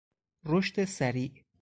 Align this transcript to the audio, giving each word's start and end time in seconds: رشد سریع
رشد 0.45 0.85
سریع 0.85 1.43